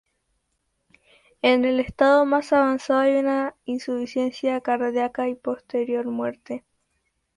[1.43, 6.65] En el estado más avanzado hay una insuficiencia cardíaca y posterior muerte.